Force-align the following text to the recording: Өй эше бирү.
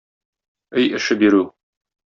Өй 0.81 0.89
эше 1.01 1.21
бирү. 1.21 1.45